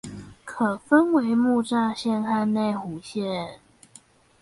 [0.43, 3.57] 可分為木柵線和內湖線